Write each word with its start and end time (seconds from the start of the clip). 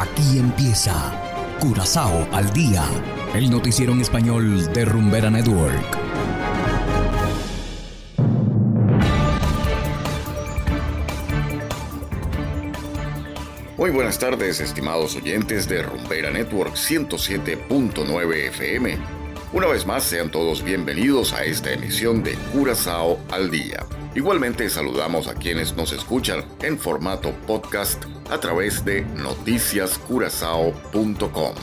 Aquí 0.00 0.38
empieza 0.38 0.94
Curazao 1.58 2.28
al 2.30 2.52
día, 2.52 2.84
el 3.34 3.50
noticiero 3.50 3.92
en 3.92 4.00
español 4.00 4.72
de 4.72 4.84
Rumbera 4.84 5.28
Network. 5.28 5.98
Muy 13.76 13.90
buenas 13.90 14.20
tardes, 14.20 14.60
estimados 14.60 15.16
oyentes 15.16 15.68
de 15.68 15.82
Rumbera 15.82 16.30
Network 16.30 16.74
107.9 16.76 18.34
FM. 18.50 18.98
Una 19.52 19.66
vez 19.66 19.84
más, 19.84 20.04
sean 20.04 20.30
todos 20.30 20.62
bienvenidos 20.62 21.32
a 21.32 21.42
esta 21.42 21.72
emisión 21.72 22.22
de 22.22 22.34
Curazao 22.52 23.18
al 23.32 23.50
Día. 23.50 23.87
Igualmente 24.14 24.70
saludamos 24.70 25.26
a 25.28 25.34
quienes 25.34 25.76
nos 25.76 25.92
escuchan 25.92 26.44
en 26.62 26.78
formato 26.78 27.32
podcast 27.46 28.02
a 28.30 28.38
través 28.38 28.82
de 28.84 29.02
noticiascurazao.com. 29.02 31.54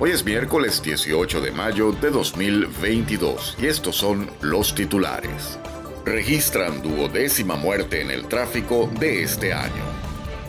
Hoy 0.00 0.10
es 0.10 0.24
miércoles 0.24 0.82
18 0.82 1.40
de 1.40 1.52
mayo 1.52 1.92
de 1.92 2.10
2022 2.10 3.58
y 3.60 3.66
estos 3.66 3.94
son 3.96 4.28
los 4.40 4.74
titulares. 4.74 5.60
Registran 6.04 6.82
duodécima 6.82 7.54
muerte 7.56 8.02
en 8.02 8.10
el 8.10 8.26
tráfico 8.26 8.90
de 8.98 9.22
este 9.22 9.52
año 9.52 9.94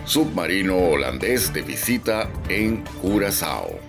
submarino 0.05 0.77
holandés 0.77 1.52
de 1.52 1.63
visita 1.63 2.30
en 2.48 2.84
Curazao. 3.02 3.80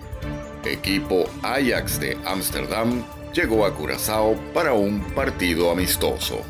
Equipo 0.65 1.25
Ajax 1.43 1.99
de 1.99 2.17
Ámsterdam 2.25 3.03
llegó 3.33 3.65
a 3.65 3.73
Curazao 3.73 4.35
para 4.53 4.73
un 4.73 5.01
partido 5.13 5.71
amistoso. 5.71 6.43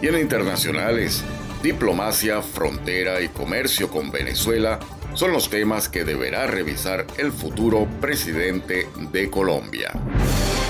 Y 0.00 0.08
en 0.08 0.18
internacionales, 0.18 1.24
diplomacia, 1.62 2.42
frontera 2.42 3.22
y 3.22 3.28
comercio 3.28 3.90
con 3.90 4.10
Venezuela 4.10 4.78
son 5.14 5.32
los 5.32 5.48
temas 5.48 5.88
que 5.88 6.04
deberá 6.04 6.46
revisar 6.46 7.06
el 7.16 7.32
futuro 7.32 7.88
presidente 8.00 8.86
de 9.10 9.30
Colombia. 9.30 9.90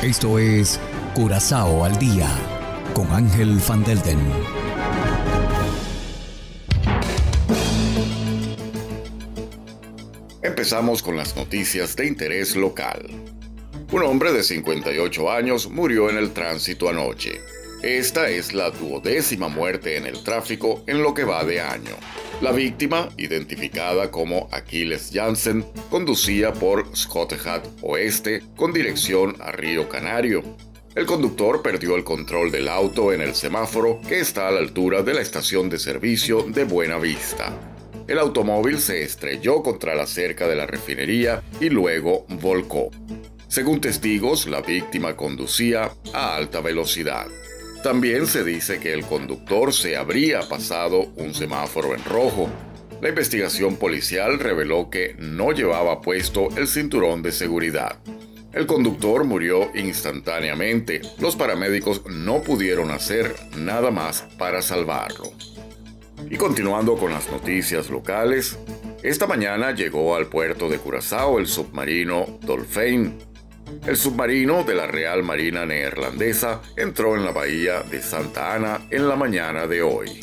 Esto 0.03 0.39
es 0.39 0.79
Curazao 1.15 1.85
al 1.85 1.99
día 1.99 2.29
con 2.95 3.11
Ángel 3.11 3.61
Van 3.69 3.83
Delden. 3.83 4.21
Empezamos 10.43 11.03
con 11.03 11.17
las 11.17 11.35
noticias 11.35 11.97
de 11.97 12.07
interés 12.07 12.55
local. 12.55 13.05
Un 13.91 14.03
hombre 14.05 14.33
de 14.33 14.45
58 14.45 15.31
años 15.31 15.69
murió 15.69 16.09
en 16.09 16.17
el 16.17 16.33
tránsito 16.33 16.89
anoche. 16.89 17.41
Esta 17.87 18.29
es 18.29 18.53
la 18.53 18.73
duodécima 18.73 19.47
muerte 19.47 19.97
en 19.97 20.07
el 20.07 20.25
tráfico 20.25 20.83
en 20.89 21.05
lo 21.05 21.15
que 21.15 21.23
va 21.23 21.45
de 21.45 21.61
año. 21.61 21.95
La 22.41 22.51
víctima, 22.51 23.11
identificada 23.17 24.11
como 24.11 24.49
Aquiles 24.51 25.13
Jansen, 25.15 25.65
conducía 25.89 26.53
por 26.53 26.85
Scotthead 26.97 27.63
Oeste 27.83 28.43
con 28.57 28.73
dirección 28.73 29.37
a 29.39 29.53
Río 29.53 29.89
Canario. 29.89 30.43
El 30.97 31.07
conductor 31.07 31.63
perdió 31.63 31.95
el 31.95 32.03
control 32.03 32.51
del 32.51 32.67
auto 32.67 33.13
en 33.13 33.21
el 33.21 33.37
semáforo 33.37 34.01
que 34.09 34.19
está 34.19 34.49
a 34.49 34.51
la 34.51 34.59
altura 34.59 35.05
de 35.05 35.15
la 35.15 35.21
estación 35.21 35.71
de 35.71 35.79
servicio 35.79 36.43
de 36.43 36.65
Buena 36.65 36.99
Vista. 36.99 37.57
El 38.09 38.19
automóvil 38.19 38.81
se 38.81 39.05
estrelló 39.05 39.63
contra 39.63 39.95
la 39.95 40.09
cerca 40.09 40.49
de 40.49 40.57
la 40.57 40.67
refinería 40.67 41.41
y 41.61 41.71
luego 41.71 42.27
volcó. 42.31 42.91
Según 43.47 43.81
testigos, 43.81 44.49
la 44.49 44.61
víctima 44.61 45.17
conducía 45.17 45.93
a 46.13 46.35
alta 46.35 46.61
velocidad. 46.61 47.29
También 47.83 48.27
se 48.27 48.43
dice 48.43 48.81
que 48.81 48.93
el 48.93 49.05
conductor 49.05 49.73
se 49.73 49.97
habría 49.97 50.41
pasado 50.49 51.13
un 51.17 51.35
semáforo 51.35 51.95
en 51.95 52.05
rojo. 52.05 52.49
La 53.01 53.11
investigación 53.11 53.77
policial 53.77 54.39
reveló 54.39 54.91
que 54.91 55.15
no 55.19 55.53
llevaba 55.53 56.01
puesto 56.01 56.49
el 56.57 56.67
cinturón 56.67 57.23
de 57.23 57.33
seguridad. 57.33 57.99
El 58.53 58.67
conductor 58.67 59.25
murió 59.25 59.71
instantáneamente. 59.75 61.03
Los 61.19 61.37
paramédicos 61.37 62.07
no 62.07 62.43
pudieron 62.43 62.91
hacer 62.91 63.35
nada 63.57 63.91
más 63.91 64.23
para 64.39 64.63
salvarlo. 64.63 65.31
Y 66.31 66.37
continuando 66.37 66.97
con 66.97 67.13
las 67.13 67.31
noticias 67.31 67.91
locales, 67.91 68.59
esta 69.03 69.27
mañana 69.27 69.73
llegó 69.73 70.17
al 70.17 70.27
puerto 70.27 70.69
de 70.69 70.79
Curazao 70.79 71.39
el 71.39 71.47
submarino 71.47 72.39
Dolphin. 72.43 73.19
El 73.87 73.97
submarino 73.97 74.65
de 74.65 74.75
la 74.75 74.87
Real 74.87 75.23
Marina 75.23 75.65
Neerlandesa 75.65 76.61
entró 76.77 77.15
en 77.17 77.25
la 77.25 77.33
bahía 77.33 77.83
de 77.83 78.03
Santa 78.03 78.55
Ana 78.55 78.87
en 78.91 79.09
la 79.09 79.17
mañana 79.17 79.67
de 79.67 79.83
hoy. 79.83 80.21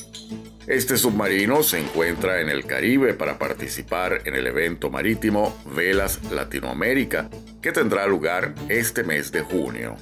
Este 0.68 0.96
submarino 0.96 1.62
se 1.62 1.80
encuentra 1.80 2.40
en 2.40 2.50
el 2.50 2.66
Caribe 2.66 3.14
para 3.14 3.38
participar 3.38 4.22
en 4.26 4.36
el 4.36 4.48
evento 4.48 4.90
marítimo 4.90 5.62
Velas 5.76 6.20
Latinoamérica, 6.31 7.30
que 7.62 7.74
tendrá 7.74 8.08
lugar 8.08 8.54
este 8.70 9.04
mes 9.04 9.31
de 9.31 9.42
junio. 9.42 9.98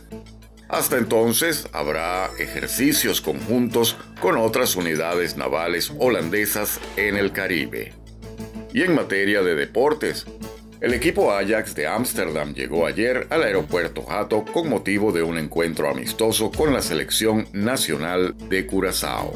Hasta 0.69 0.97
entonces 0.97 1.68
habrá 1.73 2.29
ejercicios 2.38 3.22
conjuntos 3.22 3.97
con 4.22 4.38
otras 4.38 4.75
unidades 4.75 5.35
navales 5.35 5.91
holandesas 6.00 6.79
en 6.96 7.18
el 7.18 7.31
Caribe. 7.31 7.94
Y 8.73 8.84
en 8.84 8.96
materia 8.96 9.41
de 9.41 9.56
deportes, 9.56 10.25
el 10.81 10.96
equipo 10.96 11.31
Ajax 11.31 11.75
de 11.75 11.86
Ámsterdam 11.86 12.56
llegó 12.56 12.88
ayer 12.88 13.28
al 13.30 13.44
aeropuerto 13.44 14.03
Hato 14.09 14.44
con 14.44 14.68
motivo 14.68 15.12
de 15.12 15.22
un 15.22 15.38
encuentro 15.38 15.88
amistoso 15.88 16.52
con 16.52 16.74
la 16.74 16.81
selección 16.81 17.47
nacional 17.53 18.36
de 18.50 18.66
Curazao. 18.66 19.31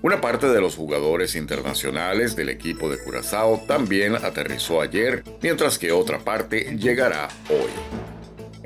Una 0.00 0.22
parte 0.22 0.48
de 0.48 0.60
los 0.60 0.74
jugadores 0.74 1.36
internacionales 1.36 2.34
del 2.34 2.48
equipo 2.48 2.88
de 2.88 2.98
Curazao 2.98 3.62
también 3.66 4.14
aterrizó 4.14 4.80
ayer, 4.80 5.22
mientras 5.42 5.78
que 5.78 5.92
otra 5.92 6.18
parte 6.18 6.76
llegará 6.78 7.28
hoy. 7.50 7.95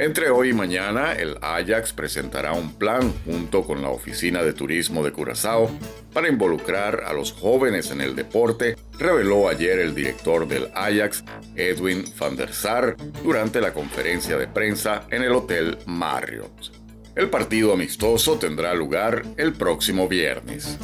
Entre 0.00 0.31
hoy 0.31 0.49
y 0.49 0.53
mañana, 0.55 1.12
el 1.12 1.37
Ajax 1.43 1.93
presentará 1.93 2.55
un 2.55 2.72
plan 2.72 3.12
junto 3.27 3.65
con 3.65 3.83
la 3.83 3.91
Oficina 3.91 4.43
de 4.43 4.55
Turismo 4.55 5.05
de 5.05 5.12
Curazao 5.12 5.71
para 6.15 6.31
involucrar 6.31 7.03
a 7.05 7.12
los 7.12 7.33
jóvenes 7.33 7.91
en 7.91 8.00
el 8.00 8.16
deporte, 8.16 8.77
reveló 8.99 9.47
ayer 9.47 9.78
el 9.78 9.94
director 9.94 10.49
del 10.49 10.71
Ajax, 10.75 11.22
Edwin 11.55 12.03
van 12.19 12.34
der 12.34 12.55
Sar, 12.55 12.97
durante 13.22 13.60
la 13.60 13.75
conferencia 13.75 14.39
de 14.39 14.49
prensa 14.49 15.03
en 15.10 15.22
el 15.22 15.33
Hotel 15.33 15.77
Marriott. 15.84 16.72
El 17.15 17.28
partido 17.28 17.75
amistoso 17.75 18.39
tendrá 18.39 18.72
lugar 18.72 19.22
el 19.37 19.53
próximo 19.53 20.09
viernes. 20.09 20.78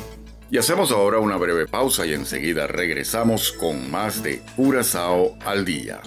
Y 0.51 0.59
hacemos 0.59 0.93
ahora 0.93 1.21
una 1.21 1.39
breve 1.39 1.67
pausa 1.67 2.05
y 2.05 2.13
enseguida 2.13 2.67
regresamos 2.67 3.51
con 3.53 3.91
más 3.91 4.23
de 4.23 4.43
Curazao 4.57 5.39
al 5.43 5.65
día. 5.65 6.03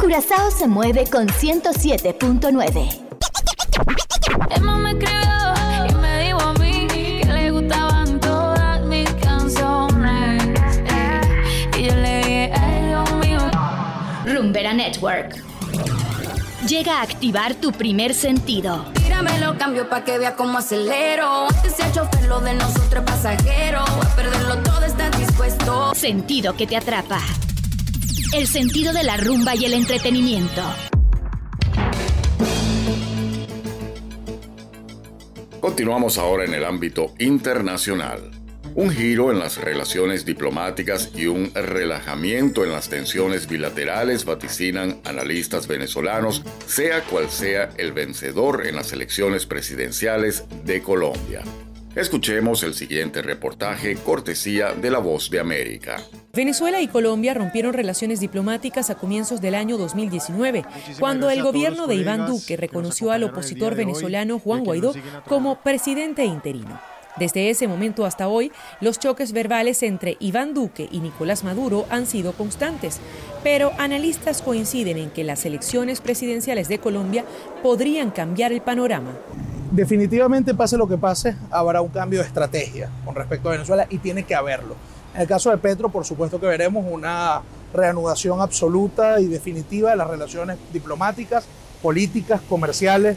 Curazao 0.00 0.50
se 0.50 0.66
mueve 0.66 1.04
con 1.04 1.28
107.9. 1.28 3.00
Emma 4.48 4.78
me 4.78 4.92
y 4.92 5.94
me 5.94 6.24
dijo 6.24 6.40
a 6.40 6.54
mí 6.54 6.86
que 6.88 7.22
le 7.26 7.50
gustaban 7.50 8.18
todas 8.18 8.80
mis 8.86 9.10
canciones. 9.22 10.42
Eh, 10.88 11.20
y 11.78 11.82
yo 11.84 11.94
le 11.96 12.16
dije, 12.16 12.52
ay 12.58 12.86
Dios 12.86 13.12
mío. 13.16 13.40
Rumbera 14.24 14.72
Network. 14.72 15.44
Llega 16.66 17.00
a 17.00 17.02
activar 17.02 17.54
tu 17.56 17.70
primer 17.70 18.14
sentido. 18.14 18.86
Tírame 18.94 19.38
los 19.38 19.56
cambios 19.56 19.86
pa' 19.88 20.02
que 20.02 20.16
vea 20.16 20.34
cómo 20.34 20.56
acelero. 20.56 21.46
Antes 21.48 21.78
el 21.78 21.92
chofer 21.92 22.24
lo 22.24 22.40
de 22.40 22.54
nosotros 22.54 23.04
pasajero. 23.04 23.80
A 23.80 24.16
perderlo 24.16 24.62
todo 24.62 24.82
estás 24.82 25.18
dispuesto. 25.18 25.94
Sentido 25.94 26.56
que 26.56 26.66
te 26.66 26.78
atrapa. 26.78 27.20
El 28.32 28.46
sentido 28.46 28.92
de 28.92 29.02
la 29.02 29.16
rumba 29.16 29.56
y 29.56 29.64
el 29.64 29.74
entretenimiento. 29.74 30.62
Continuamos 35.60 36.16
ahora 36.16 36.44
en 36.44 36.54
el 36.54 36.64
ámbito 36.64 37.12
internacional. 37.18 38.30
Un 38.76 38.90
giro 38.90 39.32
en 39.32 39.40
las 39.40 39.56
relaciones 39.56 40.24
diplomáticas 40.24 41.10
y 41.16 41.26
un 41.26 41.52
relajamiento 41.52 42.62
en 42.62 42.70
las 42.70 42.88
tensiones 42.88 43.48
bilaterales 43.48 44.24
vaticinan 44.24 45.00
analistas 45.04 45.66
venezolanos, 45.66 46.44
sea 46.68 47.02
cual 47.02 47.30
sea 47.30 47.70
el 47.78 47.90
vencedor 47.90 48.64
en 48.64 48.76
las 48.76 48.92
elecciones 48.92 49.44
presidenciales 49.44 50.44
de 50.64 50.80
Colombia. 50.82 51.42
Escuchemos 51.96 52.62
el 52.62 52.74
siguiente 52.74 53.22
reportaje 53.22 53.96
cortesía 53.96 54.72
de 54.72 54.92
La 54.92 55.00
Voz 55.00 55.30
de 55.30 55.40
América. 55.40 55.96
Venezuela 56.32 56.80
y 56.80 56.86
Colombia 56.86 57.34
rompieron 57.34 57.72
relaciones 57.72 58.20
diplomáticas 58.20 58.88
a 58.88 58.94
comienzos 58.94 59.40
del 59.40 59.56
año 59.56 59.76
2019, 59.76 60.64
cuando 61.00 61.28
el 61.28 61.42
gobierno 61.42 61.88
de 61.88 61.96
Iván 61.96 62.26
Duque 62.26 62.56
reconoció 62.56 63.10
al 63.10 63.24
opositor 63.24 63.74
venezolano 63.74 64.38
Juan 64.38 64.62
Guaidó 64.64 64.92
como 65.28 65.56
presidente 65.56 66.24
interino. 66.24 66.80
Desde 67.18 67.50
ese 67.50 67.66
momento 67.66 68.06
hasta 68.06 68.28
hoy, 68.28 68.52
los 68.80 69.00
choques 69.00 69.32
verbales 69.32 69.82
entre 69.82 70.16
Iván 70.20 70.54
Duque 70.54 70.88
y 70.92 71.00
Nicolás 71.00 71.42
Maduro 71.42 71.84
han 71.90 72.06
sido 72.06 72.32
constantes, 72.32 73.00
pero 73.42 73.72
analistas 73.78 74.40
coinciden 74.40 74.98
en 74.98 75.10
que 75.10 75.24
las 75.24 75.44
elecciones 75.44 76.00
presidenciales 76.00 76.68
de 76.68 76.78
Colombia 76.78 77.24
podrían 77.60 78.12
cambiar 78.12 78.52
el 78.52 78.60
panorama 78.60 79.10
definitivamente 79.72 80.52
pase 80.52 80.76
lo 80.76 80.88
que 80.88 80.98
pase, 80.98 81.36
habrá 81.50 81.80
un 81.80 81.90
cambio 81.90 82.20
de 82.20 82.26
estrategia 82.26 82.90
con 83.04 83.14
respecto 83.14 83.48
a 83.48 83.52
Venezuela 83.52 83.86
y 83.88 83.98
tiene 83.98 84.24
que 84.24 84.34
haberlo. 84.34 84.74
En 85.14 85.22
el 85.22 85.26
caso 85.26 85.50
de 85.50 85.58
Petro, 85.58 85.88
por 85.88 86.04
supuesto 86.04 86.38
que 86.38 86.46
veremos 86.46 86.84
una 86.88 87.42
reanudación 87.72 88.40
absoluta 88.40 89.20
y 89.20 89.26
definitiva 89.26 89.90
de 89.90 89.96
las 89.96 90.08
relaciones 90.08 90.56
diplomáticas, 90.72 91.46
políticas, 91.82 92.40
comerciales. 92.48 93.16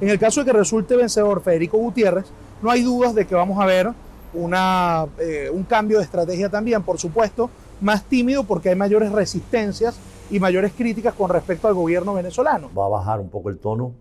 En 0.00 0.08
el 0.08 0.18
caso 0.18 0.40
de 0.40 0.46
que 0.46 0.52
resulte 0.56 0.96
vencedor 0.96 1.42
Federico 1.42 1.78
Gutiérrez, 1.78 2.26
no 2.62 2.70
hay 2.70 2.82
dudas 2.82 3.14
de 3.14 3.26
que 3.26 3.34
vamos 3.34 3.60
a 3.60 3.66
ver 3.66 3.90
una, 4.34 5.06
eh, 5.18 5.50
un 5.52 5.64
cambio 5.64 5.98
de 5.98 6.04
estrategia 6.04 6.48
también, 6.48 6.82
por 6.82 6.98
supuesto, 6.98 7.50
más 7.80 8.04
tímido 8.04 8.44
porque 8.44 8.68
hay 8.68 8.76
mayores 8.76 9.10
resistencias 9.10 9.98
y 10.30 10.38
mayores 10.38 10.72
críticas 10.76 11.14
con 11.14 11.30
respecto 11.30 11.68
al 11.68 11.74
gobierno 11.74 12.14
venezolano. 12.14 12.70
Va 12.78 12.86
a 12.86 12.88
bajar 12.88 13.18
un 13.18 13.30
poco 13.30 13.48
el 13.48 13.58
tono, 13.58 13.94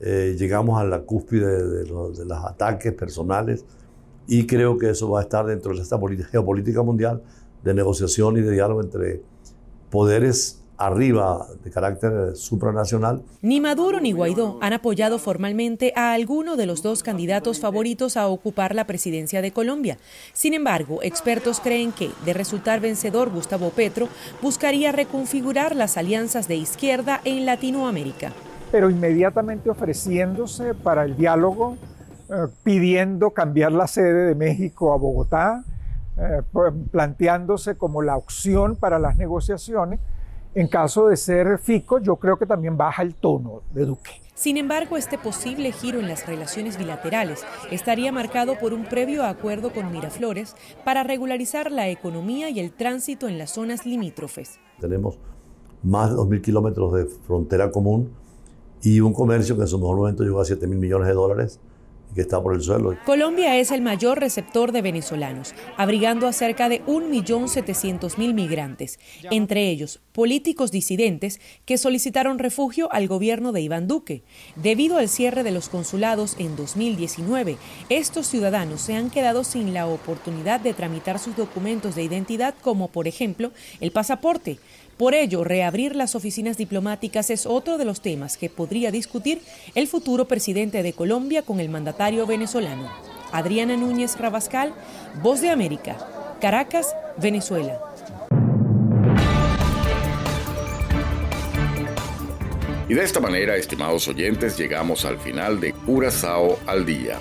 eh, 0.00 0.34
llegamos 0.36 0.80
a 0.80 0.84
la 0.84 1.00
cúspide 1.00 1.64
de, 1.64 1.86
los, 1.86 2.18
de 2.18 2.24
los 2.24 2.44
ataques 2.44 2.92
personales 2.92 3.64
y 4.26 4.46
creo 4.46 4.78
que 4.78 4.90
eso 4.90 5.10
va 5.10 5.20
a 5.20 5.22
estar 5.22 5.46
dentro 5.46 5.74
de 5.74 5.82
esta 5.82 5.98
geopolítica 6.30 6.82
mundial 6.82 7.22
de 7.64 7.74
negociación 7.74 8.36
y 8.36 8.40
de 8.40 8.50
diálogo 8.50 8.82
entre 8.82 9.22
poderes 9.90 10.62
arriba 10.78 11.46
de 11.62 11.70
carácter 11.70 12.34
supranacional. 12.34 13.22
Ni 13.40 13.60
Maduro 13.60 14.00
ni 14.00 14.12
Guaidó 14.12 14.58
han 14.60 14.72
apoyado 14.72 15.18
formalmente 15.18 15.92
a 15.94 16.12
alguno 16.12 16.56
de 16.56 16.66
los 16.66 16.82
dos 16.82 17.02
candidatos 17.02 17.60
favoritos 17.60 18.16
a 18.16 18.26
ocupar 18.26 18.74
la 18.74 18.86
presidencia 18.86 19.42
de 19.42 19.52
Colombia. 19.52 19.98
Sin 20.32 20.54
embargo, 20.54 21.00
expertos 21.02 21.60
creen 21.60 21.92
que, 21.92 22.10
de 22.24 22.32
resultar 22.32 22.80
vencedor 22.80 23.30
Gustavo 23.30 23.70
Petro, 23.70 24.08
buscaría 24.40 24.92
reconfigurar 24.92 25.76
las 25.76 25.96
alianzas 25.96 26.48
de 26.48 26.56
izquierda 26.56 27.20
en 27.24 27.46
Latinoamérica. 27.46 28.32
Pero 28.72 28.90
inmediatamente 28.90 29.70
ofreciéndose 29.70 30.74
para 30.74 31.04
el 31.04 31.16
diálogo, 31.16 31.76
eh, 32.32 32.48
pidiendo 32.64 33.32
cambiar 33.32 33.72
la 33.72 33.86
sede 33.86 34.28
de 34.28 34.34
México 34.34 34.94
a 34.94 34.96
Bogotá, 34.96 35.64
eh, 36.16 36.40
planteándose 36.90 37.76
como 37.76 38.00
la 38.00 38.16
opción 38.16 38.76
para 38.76 38.98
las 38.98 39.18
negociaciones 39.18 40.00
en 40.54 40.68
caso 40.68 41.08
de 41.08 41.16
ser 41.16 41.58
Fico, 41.58 41.98
yo 41.98 42.16
creo 42.16 42.38
que 42.38 42.46
también 42.46 42.76
baja 42.76 43.02
el 43.02 43.14
tono 43.14 43.62
de 43.72 43.86
Duque. 43.86 44.10
Sin 44.34 44.56
embargo, 44.56 44.96
este 44.96 45.18
posible 45.18 45.72
giro 45.72 46.00
en 46.00 46.08
las 46.08 46.26
relaciones 46.26 46.78
bilaterales 46.78 47.44
estaría 47.70 48.12
marcado 48.12 48.58
por 48.58 48.72
un 48.72 48.84
previo 48.84 49.24
acuerdo 49.24 49.72
con 49.72 49.90
Miraflores 49.90 50.56
para 50.84 51.04
regularizar 51.04 51.70
la 51.70 51.88
economía 51.88 52.50
y 52.50 52.60
el 52.60 52.72
tránsito 52.72 53.28
en 53.28 53.38
las 53.38 53.50
zonas 53.50 53.86
limítrofes. 53.86 54.58
Tenemos 54.80 55.18
más 55.82 56.10
de 56.10 56.16
2.000 56.16 56.40
kilómetros 56.40 56.94
de 56.94 57.06
frontera 57.26 57.70
común 57.70 58.10
y 58.82 59.00
un 59.00 59.12
comercio 59.12 59.56
que 59.56 59.62
en 59.62 59.68
su 59.68 59.78
mejor 59.78 59.96
momento 59.96 60.22
llegó 60.22 60.40
a 60.40 60.44
7 60.44 60.66
mil 60.66 60.78
millones 60.78 61.08
de 61.08 61.14
dólares 61.14 61.60
que 62.14 62.20
está 62.20 62.42
por 62.42 62.54
el 62.54 62.62
suelo. 62.62 62.96
Colombia 63.04 63.56
es 63.58 63.70
el 63.70 63.80
mayor 63.80 64.20
receptor 64.20 64.72
de 64.72 64.82
venezolanos, 64.82 65.54
abrigando 65.76 66.26
a 66.26 66.32
cerca 66.32 66.68
de 66.68 66.84
1.700.000 66.84 68.34
migrantes, 68.34 68.98
entre 69.30 69.70
ellos 69.70 70.00
políticos 70.12 70.70
disidentes 70.70 71.40
que 71.64 71.78
solicitaron 71.78 72.38
refugio 72.38 72.92
al 72.92 73.08
gobierno 73.08 73.52
de 73.52 73.62
Iván 73.62 73.88
Duque. 73.88 74.22
Debido 74.56 74.98
al 74.98 75.08
cierre 75.08 75.42
de 75.42 75.50
los 75.50 75.68
consulados 75.68 76.36
en 76.38 76.54
2019, 76.54 77.56
estos 77.88 78.26
ciudadanos 78.26 78.82
se 78.82 78.94
han 78.94 79.10
quedado 79.10 79.44
sin 79.44 79.72
la 79.72 79.86
oportunidad 79.86 80.60
de 80.60 80.74
tramitar 80.74 81.18
sus 81.18 81.36
documentos 81.36 81.94
de 81.94 82.02
identidad 82.02 82.54
como 82.60 82.88
por 82.88 83.08
ejemplo 83.08 83.52
el 83.80 83.90
pasaporte. 83.90 84.58
Por 85.02 85.16
ello, 85.16 85.42
reabrir 85.42 85.96
las 85.96 86.14
oficinas 86.14 86.56
diplomáticas 86.56 87.28
es 87.30 87.44
otro 87.44 87.76
de 87.76 87.84
los 87.84 88.02
temas 88.02 88.36
que 88.36 88.48
podría 88.48 88.92
discutir 88.92 89.42
el 89.74 89.88
futuro 89.88 90.28
presidente 90.28 90.84
de 90.84 90.92
Colombia 90.92 91.42
con 91.42 91.58
el 91.58 91.68
mandatario 91.68 92.24
venezolano. 92.24 92.88
Adriana 93.32 93.76
Núñez 93.76 94.16
Rabascal, 94.16 94.72
Voz 95.20 95.40
de 95.40 95.50
América, 95.50 96.36
Caracas, 96.40 96.94
Venezuela. 97.20 97.80
Y 102.88 102.94
de 102.94 103.02
esta 103.02 103.18
manera, 103.18 103.56
estimados 103.56 104.06
oyentes, 104.06 104.56
llegamos 104.56 105.04
al 105.04 105.18
final 105.18 105.58
de 105.58 105.72
Curazao 105.72 106.60
al 106.64 106.86
Día. 106.86 107.18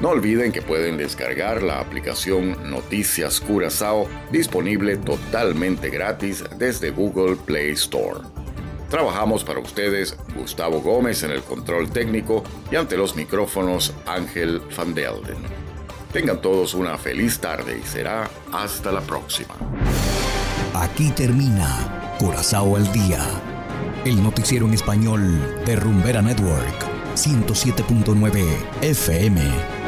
No 0.00 0.08
olviden 0.08 0.50
que 0.50 0.62
pueden 0.62 0.96
descargar 0.96 1.62
la 1.62 1.78
aplicación 1.78 2.56
Noticias 2.70 3.38
Curazao 3.38 4.08
disponible 4.32 4.96
totalmente 4.96 5.90
gratis 5.90 6.42
desde 6.56 6.90
Google 6.90 7.36
Play 7.36 7.72
Store. 7.72 8.20
Trabajamos 8.88 9.44
para 9.44 9.60
ustedes 9.60 10.16
Gustavo 10.34 10.80
Gómez 10.80 11.22
en 11.22 11.32
el 11.32 11.42
control 11.42 11.90
técnico 11.90 12.42
y 12.72 12.76
ante 12.76 12.96
los 12.96 13.14
micrófonos 13.14 13.92
Ángel 14.06 14.62
Van 14.74 14.94
Delden. 14.94 15.36
Tengan 16.14 16.40
todos 16.40 16.72
una 16.72 16.96
feliz 16.96 17.38
tarde 17.38 17.78
y 17.78 17.86
será 17.86 18.30
hasta 18.52 18.90
la 18.92 19.02
próxima. 19.02 19.54
Aquí 20.72 21.10
termina 21.10 22.16
Curazao 22.18 22.76
al 22.76 22.90
Día, 22.90 23.20
el 24.06 24.22
noticiero 24.22 24.64
en 24.64 24.72
español 24.72 25.62
de 25.66 25.76
Rumbera 25.76 26.22
Network, 26.22 26.86
107.9 27.16 28.44
FM. 28.80 29.79